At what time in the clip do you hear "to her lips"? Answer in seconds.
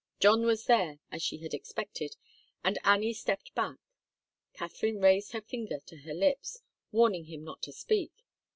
5.81-6.63